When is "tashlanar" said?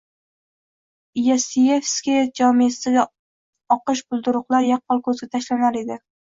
5.37-5.81